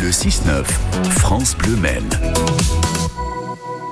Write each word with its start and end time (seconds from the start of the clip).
Le 0.00 0.10
6-9, 0.10 0.64
France 1.18 1.54
Bleu 1.56 1.76
Maine. 1.76 2.08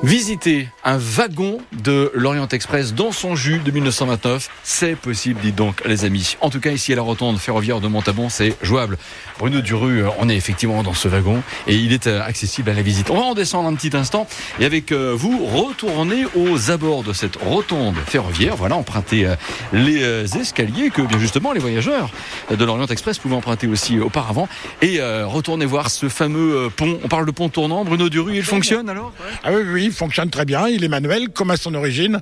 Visiter 0.04 0.68
un 0.84 0.96
wagon 0.96 1.58
de 1.82 2.12
l'Orient 2.14 2.46
Express 2.46 2.94
dans 2.94 3.10
son 3.10 3.34
jus 3.34 3.58
de 3.58 3.72
1929, 3.72 4.48
c'est 4.62 4.94
possible, 4.94 5.40
dites 5.40 5.56
donc 5.56 5.82
les 5.84 6.04
amis. 6.04 6.36
En 6.40 6.50
tout 6.50 6.60
cas, 6.60 6.70
ici 6.70 6.92
à 6.92 6.96
la 6.96 7.02
rotonde 7.02 7.36
ferroviaire 7.38 7.80
de 7.80 7.88
Montabon, 7.88 8.28
c'est 8.28 8.54
jouable. 8.62 8.96
Bruno 9.40 9.60
Duru, 9.60 10.04
euh, 10.04 10.08
on 10.20 10.28
est 10.28 10.36
effectivement 10.36 10.84
dans 10.84 10.94
ce 10.94 11.08
wagon 11.08 11.42
et 11.66 11.74
il 11.74 11.92
est 11.92 12.06
euh, 12.06 12.22
accessible 12.22 12.70
à 12.70 12.74
la 12.74 12.82
visite. 12.82 13.10
On 13.10 13.16
va 13.16 13.22
en 13.22 13.34
descendre 13.34 13.68
un 13.68 13.74
petit 13.74 13.96
instant 13.96 14.28
et 14.60 14.64
avec 14.64 14.92
euh, 14.92 15.14
vous, 15.16 15.44
retourner 15.44 16.26
aux 16.36 16.70
abords 16.70 17.02
de 17.02 17.12
cette 17.12 17.34
rotonde 17.34 17.96
ferroviaire. 18.06 18.54
Voilà, 18.54 18.76
emprunter 18.76 19.34
les 19.72 20.36
escaliers 20.36 20.90
que 20.90 21.02
bien 21.02 21.18
justement 21.18 21.52
les 21.52 21.60
voyageurs 21.60 22.10
de 22.50 22.64
l'Orient 22.64 22.86
Express 22.86 23.18
pouvaient 23.18 23.34
emprunter 23.34 23.66
aussi 23.66 23.98
auparavant 23.98 24.48
et 24.80 25.00
retourner 25.24 25.66
voir 25.66 25.90
ce 25.90 26.08
fameux 26.08 26.70
pont. 26.74 26.98
On 27.02 27.08
parle 27.08 27.26
de 27.26 27.30
pont 27.30 27.48
tournant. 27.48 27.84
Bruno 27.84 28.08
Duru, 28.08 28.36
il 28.36 28.44
fonctionne 28.44 28.88
alors? 28.88 29.12
Ah 29.44 29.50
oui, 29.52 29.62
oui, 29.66 29.87
il 29.88 29.94
fonctionne 29.94 30.30
très 30.30 30.44
bien. 30.44 30.68
Il 30.68 30.84
est 30.84 30.88
manuel, 30.88 31.28
comme 31.30 31.50
à 31.50 31.56
son 31.56 31.74
origine. 31.74 32.20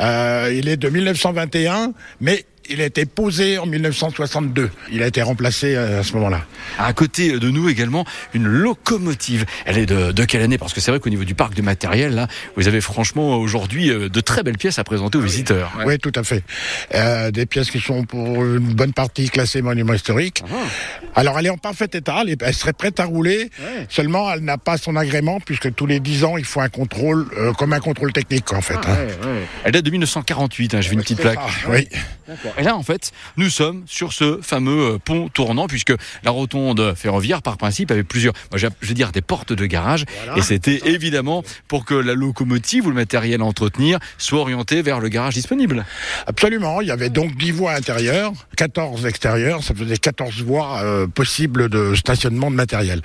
Euh, 0.00 0.52
il 0.54 0.68
est 0.68 0.76
de 0.76 0.88
1921, 0.88 1.92
mais 2.20 2.44
il 2.70 2.80
a 2.80 2.84
été 2.84 3.04
posé 3.04 3.58
en 3.58 3.66
1962. 3.66 4.70
Il 4.92 5.02
a 5.02 5.06
été 5.06 5.20
remplacé 5.22 5.74
euh, 5.74 6.00
à 6.00 6.02
ce 6.02 6.12
moment-là. 6.14 6.46
À 6.78 6.92
côté 6.92 7.38
de 7.38 7.50
nous 7.50 7.68
également, 7.68 8.04
une 8.32 8.46
locomotive. 8.46 9.44
Elle 9.66 9.78
est 9.78 9.86
de, 9.86 10.24
quelle 10.24 10.42
année? 10.42 10.56
Parce 10.56 10.72
que 10.72 10.80
c'est 10.80 10.90
vrai 10.90 11.00
qu'au 11.00 11.10
niveau 11.10 11.24
du 11.24 11.34
parc 11.34 11.54
de 11.54 11.62
matériel, 11.62 12.14
là, 12.14 12.28
vous 12.56 12.68
avez 12.68 12.80
franchement 12.80 13.36
aujourd'hui 13.36 13.90
euh, 13.90 14.08
de 14.08 14.20
très 14.20 14.42
belles 14.42 14.56
pièces 14.56 14.78
à 14.78 14.84
présenter 14.84 15.18
aux 15.18 15.22
visiteurs. 15.22 15.72
Oui, 15.84 15.98
tout 15.98 16.12
à 16.14 16.22
fait. 16.22 16.44
Euh, 16.94 17.30
des 17.30 17.44
pièces 17.44 17.70
qui 17.70 17.80
sont 17.80 18.04
pour 18.04 18.44
une 18.44 18.74
bonne 18.74 18.92
partie 18.92 19.28
classées 19.28 19.62
monument 19.62 19.94
historique. 19.94 20.42
Ah. 20.48 20.56
Alors 21.16 21.38
elle 21.38 21.46
est 21.46 21.50
en 21.50 21.58
parfait 21.58 21.88
état, 21.92 22.22
elle 22.24 22.54
serait 22.54 22.72
prête 22.72 23.00
à 23.00 23.04
rouler, 23.04 23.50
seulement 23.88 24.32
elle 24.32 24.40
n'a 24.40 24.58
pas 24.58 24.78
son 24.78 24.94
agrément 24.94 25.40
puisque 25.40 25.74
tous 25.74 25.86
les 25.86 25.98
10 25.98 26.24
ans 26.24 26.36
il 26.36 26.44
faut 26.44 26.60
un 26.60 26.68
contrôle, 26.68 27.26
comme 27.58 27.72
un 27.72 27.80
contrôle 27.80 28.12
technique 28.12 28.52
en 28.52 28.60
fait. 28.60 28.78
Ah, 28.84 28.92
hein. 28.92 29.28
Elle 29.64 29.72
date 29.72 29.84
de 29.84 29.90
1948, 29.90 30.74
hein, 30.74 30.80
je 30.80 30.88
vais 30.88 30.94
une 30.94 31.02
petite 31.02 31.20
plaque. 31.20 31.38
oui. 31.68 31.88
Et 32.60 32.62
là, 32.62 32.76
en 32.76 32.82
fait, 32.82 33.12
nous 33.38 33.48
sommes 33.48 33.84
sur 33.86 34.12
ce 34.12 34.38
fameux 34.42 34.94
euh, 34.94 34.98
pont 34.98 35.30
tournant, 35.30 35.66
puisque 35.66 35.94
la 36.22 36.30
rotonde 36.30 36.94
ferroviaire, 36.94 37.40
par 37.40 37.56
principe, 37.56 37.90
avait 37.90 38.04
plusieurs, 38.04 38.34
je 38.54 38.68
vais 38.82 38.94
dire, 38.94 39.12
des 39.12 39.22
portes 39.22 39.54
de 39.54 39.64
garage. 39.64 40.04
Et 40.36 40.42
c'était 40.42 40.82
évidemment 40.84 41.42
pour 41.68 41.86
que 41.86 41.94
la 41.94 42.12
locomotive 42.12 42.86
ou 42.86 42.90
le 42.90 42.94
matériel 42.94 43.40
à 43.40 43.44
entretenir 43.44 43.98
soit 44.18 44.40
orienté 44.40 44.82
vers 44.82 45.00
le 45.00 45.08
garage 45.08 45.34
disponible. 45.34 45.86
Absolument. 46.26 46.82
Il 46.82 46.88
y 46.88 46.90
avait 46.90 47.08
donc 47.08 47.34
10 47.36 47.50
voies 47.52 47.72
intérieures, 47.72 48.32
14 48.56 49.06
extérieures. 49.06 49.64
Ça 49.64 49.74
faisait 49.74 49.96
14 49.96 50.42
voies 50.42 50.82
euh, 50.82 51.06
possibles 51.06 51.70
de 51.70 51.94
stationnement 51.94 52.50
de 52.50 52.56
matériel. 52.56 53.00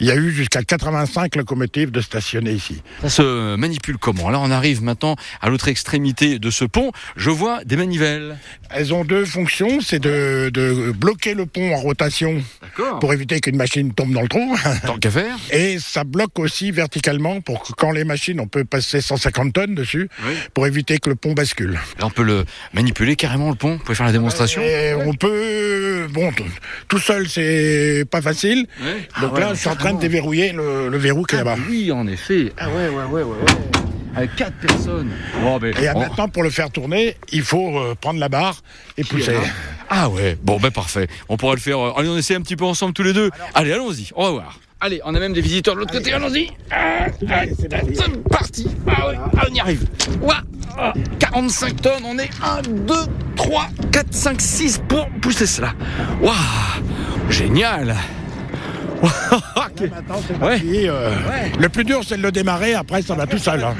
Il 0.00 0.06
y 0.06 0.10
a 0.10 0.16
eu 0.16 0.32
jusqu'à 0.32 0.62
85 0.62 1.36
locomotives 1.36 1.92
de 1.92 2.00
stationner 2.00 2.52
ici. 2.52 2.82
Ça 3.02 3.08
se 3.08 3.54
manipule 3.54 3.98
comment? 3.98 4.30
Là, 4.30 4.40
on 4.40 4.50
arrive 4.50 4.82
maintenant 4.82 5.14
à 5.40 5.48
l'autre 5.48 5.68
extrémité 5.68 6.40
de 6.40 6.50
ce 6.50 6.64
pont. 6.64 6.90
Je 7.14 7.30
vois 7.30 7.62
des 7.64 7.76
manivelles. 7.76 8.36
Elles 8.80 8.94
ont 8.94 9.04
deux 9.04 9.26
fonctions, 9.26 9.82
c'est 9.82 9.98
de, 9.98 10.90
bloquer 10.92 11.34
le 11.34 11.44
pont 11.44 11.74
en 11.74 11.76
rotation 11.76 12.42
pour 12.98 13.12
éviter 13.12 13.38
qu'une 13.40 13.56
machine 13.56 13.92
tombe 13.92 14.14
dans 14.14 14.22
le 14.22 14.28
trou. 14.28 14.56
Tant 14.86 14.96
qu'à 14.96 15.10
faire. 15.10 15.36
Et 15.52 15.78
ça 15.78 16.02
bloque 16.02 16.38
aussi 16.38 16.70
verticalement 16.70 17.42
pour 17.42 17.62
que 17.62 17.74
quand 17.74 17.90
les 17.90 18.04
machines, 18.04 18.40
on 18.40 18.46
peut 18.46 18.64
passer 18.64 19.02
150 19.02 19.52
tonnes 19.52 19.74
dessus 19.74 20.08
pour 20.54 20.66
éviter 20.66 20.96
que 20.96 21.10
le 21.10 21.14
pont 21.14 21.34
bascule. 21.34 21.78
on 22.00 22.08
peut 22.08 22.22
le 22.22 22.46
manipuler 22.72 23.16
carrément 23.16 23.50
le 23.50 23.54
pont. 23.54 23.72
Vous 23.72 23.84
pouvez 23.84 23.94
faire 23.94 24.06
la 24.06 24.12
démonstration. 24.12 24.62
on 25.04 25.12
peut, 25.12 26.06
bon, 26.10 26.32
tout 26.88 26.98
seul 26.98 27.28
c'est 27.28 28.06
pas 28.10 28.22
facile. 28.22 28.66
Donc 29.20 29.32
ah 29.36 29.40
là, 29.40 29.50
je 29.52 29.60
suis 29.60 29.68
en 29.68 29.76
train 29.76 29.92
de 29.92 30.00
déverrouiller 30.00 30.52
le, 30.52 30.96
verrou 30.96 31.24
qui 31.24 31.34
est 31.34 31.40
ah 31.40 31.44
là-bas. 31.44 31.62
Oui, 31.68 31.92
en 31.92 32.06
effet. 32.06 32.50
Ah 32.56 32.70
ouais, 32.70 32.88
ouais, 32.88 33.04
ouais, 33.04 33.22
ouais 33.24 33.89
avec 34.16 34.34
quatre 34.36 34.56
personnes. 34.56 35.10
et 35.78 35.84
maintenant, 35.94 36.28
pour 36.28 36.42
le 36.42 36.50
faire 36.50 36.70
tourner, 36.70 37.16
il 37.32 37.42
faut 37.42 37.78
euh, 37.78 37.94
prendre 38.00 38.18
la 38.20 38.28
barre 38.28 38.62
et 38.96 39.04
pousser. 39.04 39.36
Ah 39.88 40.08
ouais, 40.08 40.36
bon 40.42 40.58
ben 40.58 40.70
parfait. 40.70 41.08
On 41.28 41.36
pourra 41.36 41.54
le 41.54 41.60
faire. 41.60 41.78
Euh, 41.78 41.92
allez, 41.96 42.08
on 42.08 42.16
essaie 42.16 42.34
un 42.34 42.42
petit 42.42 42.56
peu 42.56 42.64
ensemble 42.64 42.92
tous 42.92 43.02
les 43.02 43.12
deux. 43.12 43.30
allez, 43.54 43.72
allons-y, 43.72 44.10
on 44.14 44.24
va 44.24 44.30
voir. 44.30 44.60
Allez, 44.80 45.00
on 45.04 45.14
a 45.14 45.20
même 45.20 45.34
des 45.34 45.42
visiteurs 45.42 45.74
de 45.74 45.80
l'autre 45.80 45.92
côté, 45.92 46.12
allons-y. 46.12 46.48
Ah, 46.70 47.06
c'est 47.58 47.68
parti. 48.28 48.66
Ah 48.86 49.08
ouais, 49.08 49.14
ah, 49.36 49.46
on 49.50 49.54
y 49.54 49.60
arrive. 49.60 49.86
45 51.18 51.82
tonnes, 51.82 52.04
on 52.04 52.18
est 52.18 52.30
1, 52.42 52.62
2, 52.62 52.94
3, 53.36 53.66
4, 53.92 54.06
5, 54.14 54.40
6 54.40 54.82
pour 54.88 55.08
pousser 55.20 55.46
cela. 55.46 55.74
Waouh, 56.22 56.34
génial. 57.28 57.94
Euh, 60.62 61.14
le 61.58 61.68
plus 61.70 61.84
dur, 61.84 62.02
c'est 62.06 62.18
de 62.18 62.22
le 62.22 62.32
démarrer. 62.32 62.74
Après, 62.74 63.00
ça 63.00 63.14
va 63.14 63.26
tout 63.26 63.38
seul. 63.38 63.64
Hein. 63.64 63.74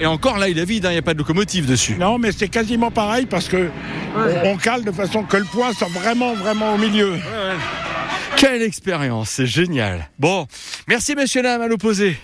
Et 0.00 0.06
encore 0.06 0.38
là, 0.38 0.48
il 0.48 0.58
est 0.58 0.64
vide. 0.64 0.86
Hein, 0.86 0.90
il 0.90 0.94
n'y 0.94 0.98
a 0.98 1.02
pas 1.02 1.12
de 1.12 1.18
locomotive 1.18 1.66
dessus. 1.66 1.96
Non, 1.98 2.18
mais 2.18 2.32
c'est 2.32 2.48
quasiment 2.48 2.90
pareil 2.90 3.26
parce 3.26 3.48
que 3.48 3.68
on, 4.44 4.56
cale 4.56 4.84
de 4.84 4.92
façon 4.92 5.24
que 5.24 5.36
le 5.36 5.44
poids 5.44 5.72
soit 5.74 5.88
vraiment, 5.88 6.34
vraiment 6.34 6.74
au 6.74 6.78
milieu. 6.78 7.14
Quelle 8.36 8.62
expérience, 8.62 9.30
c'est 9.30 9.46
génial. 9.46 10.08
Bon, 10.18 10.46
merci 10.88 11.14
messieurs 11.14 11.42
dames 11.42 11.62
à 11.62 11.68
l'opposé. 11.68 12.16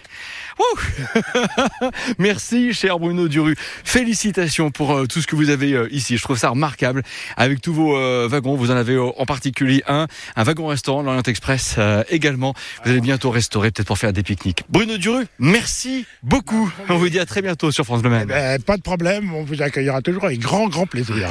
Merci, 2.18 2.72
cher 2.72 2.98
Bruno 2.98 3.28
Duru. 3.28 3.56
Félicitations 3.84 4.70
pour 4.70 4.92
euh, 4.92 5.06
tout 5.06 5.20
ce 5.20 5.26
que 5.26 5.36
vous 5.36 5.50
avez 5.50 5.72
euh, 5.72 5.88
ici. 5.90 6.16
Je 6.16 6.22
trouve 6.22 6.38
ça 6.38 6.50
remarquable. 6.50 7.02
Avec 7.36 7.60
tous 7.60 7.72
vos 7.72 7.96
euh, 7.96 8.28
wagons, 8.28 8.56
vous 8.56 8.70
en 8.70 8.76
avez 8.76 8.98
en 8.98 9.26
particulier 9.26 9.82
un, 9.86 10.06
un 10.36 10.44
wagon-restaurant, 10.44 11.02
l'Orient 11.02 11.22
Express 11.22 11.78
également. 12.10 12.54
Vous 12.84 12.90
allez 12.90 13.00
bientôt 13.00 13.30
restaurer, 13.30 13.70
peut-être 13.70 13.86
pour 13.86 13.98
faire 13.98 14.12
des 14.12 14.22
pique-niques. 14.22 14.64
Bruno 14.68 14.96
Duru, 14.98 15.26
merci 15.38 16.06
beaucoup. 16.22 16.72
On 16.88 16.96
vous 16.96 17.08
dit 17.08 17.18
à 17.18 17.26
très 17.26 17.42
bientôt 17.42 17.70
sur 17.70 17.84
France 17.84 18.02
Le 18.02 18.10
Maine. 18.10 18.22
Eh 18.24 18.26
ben, 18.26 18.62
pas 18.62 18.76
de 18.76 18.82
problème, 18.82 19.34
on 19.34 19.44
vous 19.44 19.62
accueillera 19.62 20.02
toujours 20.02 20.24
avec 20.24 20.40
grand, 20.40 20.68
grand 20.68 20.86
plaisir. 20.86 21.28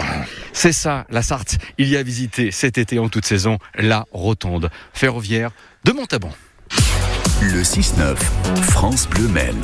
C'est 0.53 0.73
ça, 0.73 1.05
la 1.09 1.21
Sarthe. 1.21 1.57
Il 1.77 1.87
y 1.87 1.97
a 1.97 2.03
visité 2.03 2.51
cet 2.51 2.77
été 2.77 2.99
en 2.99 3.09
toute 3.09 3.25
saison 3.25 3.57
la 3.75 4.05
rotonde 4.11 4.69
ferroviaire 4.93 5.51
de 5.83 5.91
Montabon. 5.91 6.31
Le 7.41 7.63
6-9, 7.63 8.17
France 8.61 9.07
Bleu 9.07 9.27
Maine. 9.27 9.61